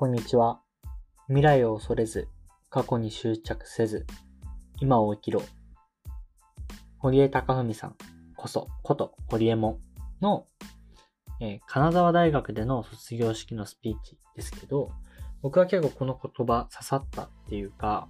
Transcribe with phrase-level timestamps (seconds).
[0.00, 0.62] こんにちは。
[1.26, 2.26] 未来を恐れず、
[2.70, 4.06] 過去に執着せず、
[4.80, 5.42] 今を生きろ。
[6.96, 7.96] 堀江貴文さん
[8.34, 9.78] こそ、こと堀江門
[10.22, 10.46] の、
[11.38, 14.90] えー、金沢大学での卒業式のスピーチですけど、
[15.42, 18.08] 僕は結構この言葉刺さったっていうか、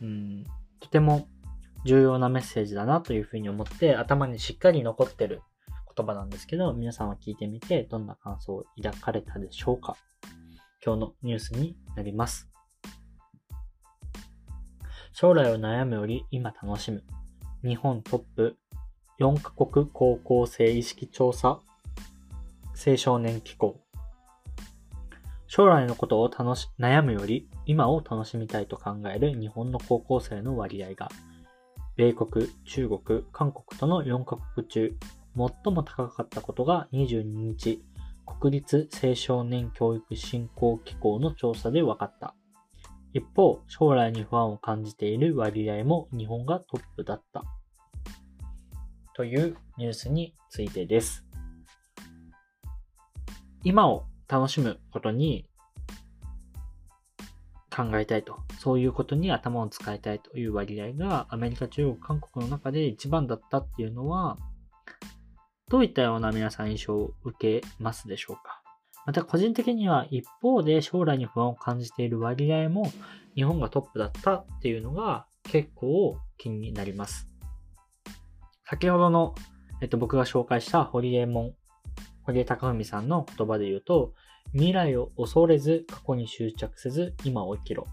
[0.00, 0.44] うん、
[0.80, 1.28] とても
[1.84, 5.42] 重要なメッセージだなというふうに思って頭にしっかり残ってる
[5.94, 9.98] 言葉なんですけど、皆さんは聞いてみてどんな感想を抱かれたでしょうか？
[10.86, 12.48] 今日のニュースになります。
[15.12, 17.02] 将来を悩むより今楽しむ。
[17.64, 18.56] 日本トップ
[19.18, 21.60] 4カ国高校生意識調査
[22.86, 23.80] 青少年機構。
[25.48, 31.08] 将来のことを楽し悩むより今を楽しみたいと考える日本の高校生の割合が
[31.96, 34.96] 米国、中国、韓国との4カ国中
[35.36, 37.82] 最も高かったことが22日
[38.26, 42.34] 国立青少年教育振興機構の調査で分かった。
[43.14, 47.44] 一方、将来に不安を感じている割合も日本がトップだった。
[49.14, 51.24] というニュースについてです。
[53.62, 55.48] 今を楽しむことに
[57.74, 64.36] 考えたいと、そういうことに頭を使いたいという割合がアメリカ、中国、韓国の中で一番だったっていうのは、
[65.68, 68.62] どういったような皆さん印象を受けますでしょうか？
[69.04, 72.90] また個人的には一方で将来に不安を感じている割合も
[73.34, 77.26] 日本がトップだったっていうのが結構気になります。
[78.64, 79.34] 先ほどの、
[79.80, 81.52] えっと、僕が紹介した堀江門、
[82.22, 84.12] 堀江貴文さんの言葉で言うと、
[84.52, 87.88] 未来を恐れず過去に執着せず今を生きろ。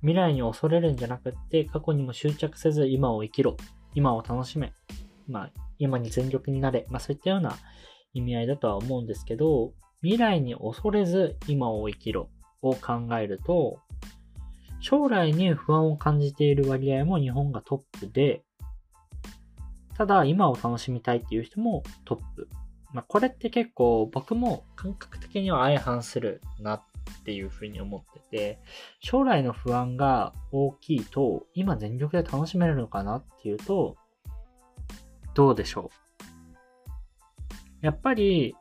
[0.00, 3.56] 未来に恐れるんじゃなくって過去にも執着せず今を生きろ。
[3.94, 4.74] 今を楽しめ。
[5.28, 6.86] まあ、今に全力になれ。
[6.90, 7.56] まあそういったような
[8.12, 9.72] 意味合いだとは思うんですけど、
[10.02, 12.28] 未来に恐れず今を生きろ
[12.62, 13.78] を考えると、
[14.80, 18.44] 将来に不安を感じている割合も日本がトップで、
[19.96, 22.48] ただ今を楽しみたいっていう人もトップ。
[22.92, 26.82] まあこれって結構僕も感覚的には相反するなっ
[27.24, 28.58] ていうふうに思ってて、
[29.00, 33.96] 将来の不安が大きいと今全力で楽しめるのかなっていうと、
[35.34, 35.90] どうでしょ
[37.82, 37.86] う？
[37.86, 38.54] やっぱり、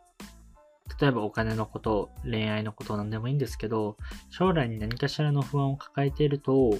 [0.99, 3.97] 例えばお金のこと、恋愛のことなんでもいいんですけど、
[4.29, 6.71] 将来に何かしらの不安を抱えていると、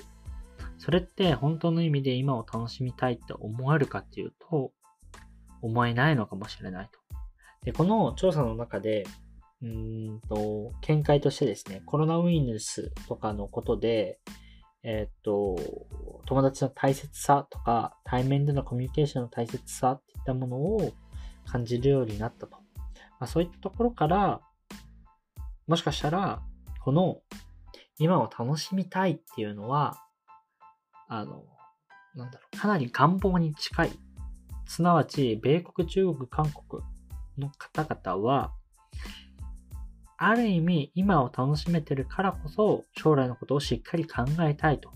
[0.78, 4.72] それって本当の意味で今を楽しみたいって思えるかっていうと、
[5.62, 7.00] 思えないのかもしれないと。
[7.64, 9.06] で、この調査の中で、
[9.62, 14.20] うんと、見解としてですね、コロナウイルスとかのことで、
[14.84, 15.56] えっ、と、
[16.26, 20.94] 友達の大切さとか、対面でのコミュニケーションの大切さっていったものを
[21.46, 22.58] 感じるようになったと。
[23.20, 24.42] まあ、そういったところから、
[25.68, 26.42] もしかしたら、
[26.82, 27.22] この
[27.98, 30.04] 今を楽しみたいっていうのは、
[31.08, 31.46] あの、
[32.16, 33.92] なんだろう、かなり願望に近い。
[34.66, 36.84] すなわち、米国、中国、韓国
[37.38, 38.54] の方々は、
[40.26, 44.92] ある意味今を楽しめてるからこそ将来のことをしっかり考えたいと。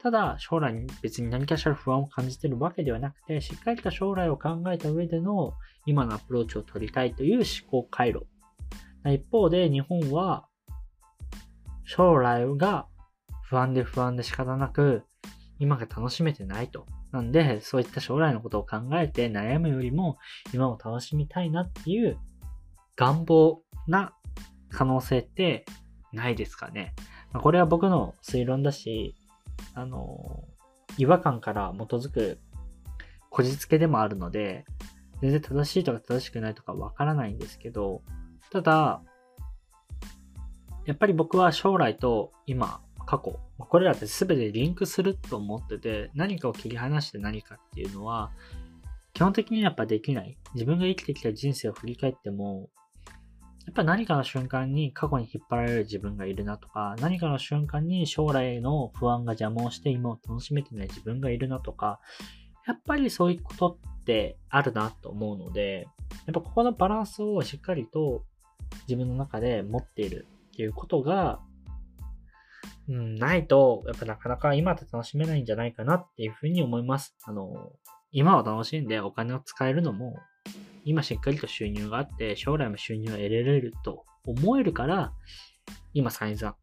[0.00, 5.54] ただ将来に別に何かしら不安を感じてるわけではなくて、しっかりと将来を考えた上での
[5.86, 8.26] 今のアプローチを取りたいという思考回路。
[9.06, 10.46] 一方で日本は
[11.84, 12.86] 将来が
[13.42, 15.04] 不安で不安で仕方なく
[15.58, 16.86] 今が楽しめてないと。
[17.12, 20.18] なんで、そういった将来のことを考えて悩むよりも
[20.52, 22.18] 今を楽しみたいなっていう
[22.96, 24.14] 願望な
[24.70, 25.64] 可能性って
[26.12, 26.94] ないですかね。
[27.32, 29.16] これは僕の推論だし、
[29.74, 30.44] あの、
[30.96, 32.38] 違和感から基づく
[33.30, 34.64] こじつけでもあるので、
[35.20, 38.02] 全然正しいとか正しくないとかわからないんですけど、
[38.50, 39.02] ただ、
[40.86, 48.32] やっぱり僕は将来と今、過去、これらって全てリンクすると思ってて、何かを切り離して何かっていうのは、
[49.12, 50.36] 基本的にやっぱできない。
[50.54, 52.68] 自分が生きてきた人生を振り返っても、
[53.66, 61.98] やっぱ何かの瞬間に過去に引っ張られる自分がいるなとか、何かの瞬間に将来の不安が邪魔をして今を楽しめてない自分がいるなとか、
[62.66, 65.88] やっぱりそういうことってあるなと思うので、
[66.26, 68.24] やっぱここのバランスをしっかりと
[68.86, 71.40] 自分の中で持っているっていうことが、
[72.88, 77.16] うん、ないと、やっぱなかなか今って楽しめないんじゃないかなっていうふうに思います。
[77.24, 77.72] あの、
[78.12, 80.18] 今を楽しんでお金を使えるのも
[80.84, 85.12] 今しっかりと収入があって、将来も収入を得られると思えるから、
[85.92, 86.56] 今散々、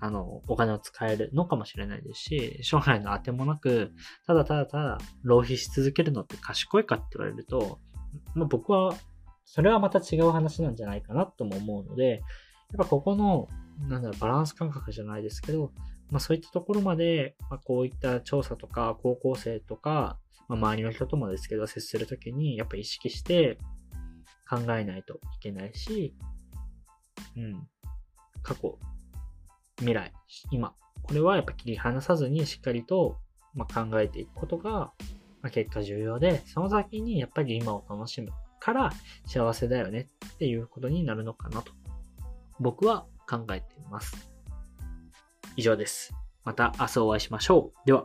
[0.00, 3.92] あの、お金を使えるのかもしれないですし、将来の当てもなく、
[4.26, 7.78] ただただただ浪費し続けるのって賢いかって言われると、
[8.34, 8.94] まあ、僕は、
[9.44, 12.20] それはまた違う話なんじゃないかなとも思うので、やっ
[12.78, 13.48] ぱここの、
[13.88, 15.72] なんだろう、バランス感覚じゃないですけど、
[16.10, 20.18] まあそういったところまで、まあこういった調査とか、高校生とか、
[20.48, 23.58] まあ周りの人ともですけど、接するときに、やっぱ意識して
[24.48, 26.14] 考えないといけないし、
[27.36, 27.66] うん。
[28.42, 28.78] 過去、
[29.78, 30.12] 未来、
[30.50, 30.74] 今。
[31.02, 33.18] これはやっぱ切り離さずにしっかりと、
[33.54, 38.30] まあ、考えていくことが、まあ、結果重要で、その先にやっぱり今を楽しむ
[38.60, 38.92] から
[39.26, 41.72] 幸せだよねっていうことになるのかなと、
[42.58, 44.30] 僕は考えています。
[45.56, 46.14] 以上です。
[46.44, 47.86] また明日お会いしましょう。
[47.86, 48.02] では。